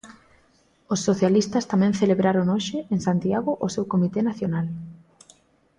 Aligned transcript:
Os 0.93 0.99
socialistas 1.07 1.67
tamén 1.71 1.97
celebraron 2.01 2.45
hoxe 2.53 2.77
en 2.93 2.99
Santiago 3.07 3.51
o 3.65 3.67
seu 3.75 3.83
comité 3.93 4.19
nacional. 4.29 4.65